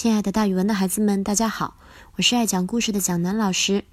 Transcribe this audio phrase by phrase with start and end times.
[0.00, 1.76] 亲爱的，大语文的孩子们，大家好，
[2.16, 3.84] 我是爱讲故事的蒋楠老师。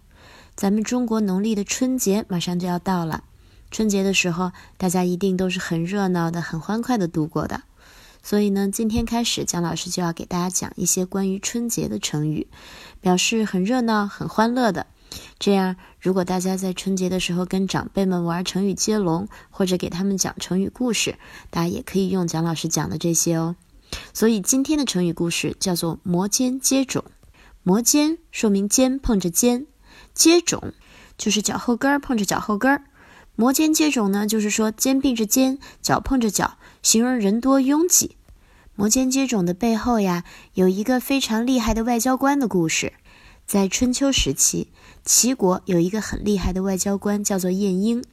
[0.56, 3.26] 咱们中国农历的春节马上就要到了，
[3.72, 7.64] 春节的时候，大家一定都是很热闹的、很欢快的度过的。
[8.24, 12.48] 所以呢，今天开始，蒋老师就要给大家讲一些关于春节的成语，
[13.02, 14.88] 表示很热闹、很欢乐的。
[15.40, 21.18] 这样，如果大家在春节的时候跟长辈们玩成语接龙，或者给他们讲成语故事，
[21.50, 23.58] 大家也可以用蒋老师讲的这些哦。
[24.14, 27.04] 所以今天的成语故事叫做“摩肩接踵”。
[27.64, 29.68] 摩肩说明肩碰着肩，
[30.14, 30.72] 接踵
[31.18, 32.84] 就是脚后跟碰着脚后跟。
[33.36, 38.16] 摩肩接踵呢，就是说肩并着肩，脚碰着脚，形容人多拥挤。
[38.76, 42.94] 摩肩接踵的背后呀，有一个非常厉害的外交官的故事。
[43.46, 44.70] 在春秋时期，
[45.06, 48.04] 齐国有一个很厉害的外交官，叫做晏婴。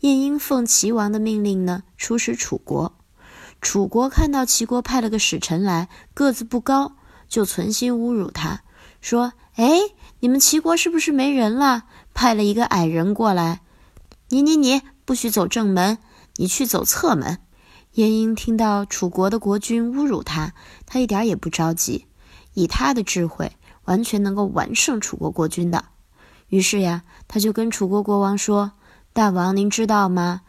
[0.00, 2.96] 晏婴奉齐王的命令呢，出使楚国。
[3.64, 6.92] 楚国看到齐国派了个使臣来，个子不高，
[7.26, 8.60] 就存心侮辱他，
[9.00, 9.80] 说：“哎，
[10.20, 11.84] 你们齐国是不是没人了？
[12.12, 13.62] 派了一个矮人过来。
[14.28, 15.96] 你你你，不许走正门，
[16.36, 17.38] 你去走侧门。”
[17.94, 20.52] 晏婴听到楚国的国君侮辱他，
[20.84, 22.06] 他一点也不着急，
[22.52, 25.86] 以他的智慧，完全能够完胜楚国国君的。
[26.48, 28.72] 于是呀，他就跟楚国国王说
[29.14, 30.42] ：“大王，您知道吗？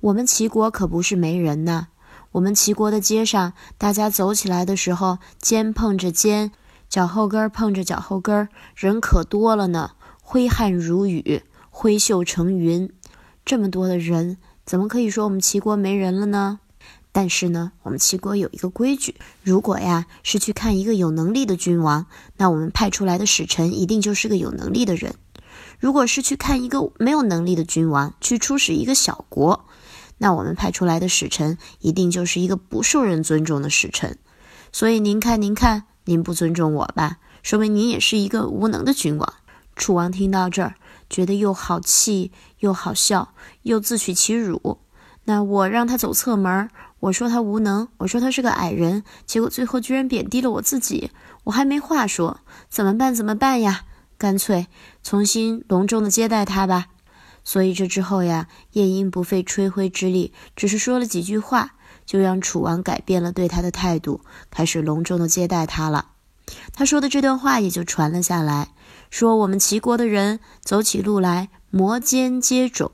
[0.00, 1.88] 我们齐国可不是没人呐。”
[2.32, 6.52] 我们齐国的街上，大家走起来的时候，肩碰着肩，
[6.88, 12.92] 脚后跟碰着脚后跟，人可多了呢，挥汗如雨，挥袖成云。
[13.46, 16.60] 这么多的人，怎么可以说我们齐国没人了呢？
[17.10, 22.04] 但是呢，我们齐国有一个规矩：如果呀是去看一个有能力的君王，
[22.36, 25.14] 那我们派出来的使臣一定就是个有能力的人；
[25.80, 29.64] 如果是去看一个没有能力的君王，去出使一个小国。
[30.18, 34.18] 那我们派出来的使臣一定就是一个不受人尊重的使臣，
[34.72, 39.34] 所以您看，您看，您不尊重我吧，说明您也是一个无能的君王。
[39.76, 40.74] 楚王听到这儿，
[41.08, 44.78] 觉得又好气又好笑，又自取其辱。
[45.24, 46.68] 那我让他走侧门，
[47.00, 51.12] 我说他无能，我说他是个矮人，结果最后居然贬低了我自己，
[51.44, 53.14] 我还没话说，怎么办？
[53.14, 53.82] 怎么办呀？
[54.16, 54.66] 干脆
[55.04, 56.86] 重新隆重的接待他吧。
[57.48, 64.20] 所以这之后呀，晏婴不费吹灰之力，只是说了几句话，就让楚王改变了对他的态度，
[64.50, 66.10] 开始隆重的接待他了。
[66.74, 68.74] 他说的这段话也就传了下来，
[69.08, 72.90] 说我们齐国的人走起路来摩肩接踵，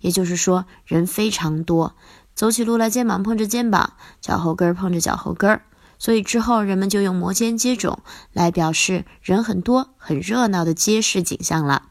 [0.00, 1.94] 也就是说人非常多，
[2.34, 5.60] 走起路来肩膀碰着肩膀，脚后跟碰着脚后跟，
[6.00, 7.98] 所以之后人们就用摩肩接踵
[8.32, 11.90] 来表示人很多、很热闹的街市景象了。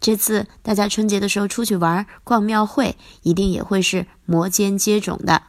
[0.00, 5.42] 这次大家春节的时候出去玩逛庙会，一定也会是摩肩接踵的。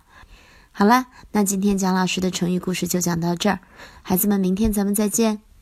[0.71, 3.59] 好了，那今天蒋老师的成语故事就讲到这儿，
[4.01, 5.52] 孩子们，明天咱们再见。